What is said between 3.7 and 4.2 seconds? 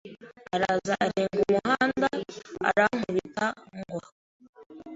ngwa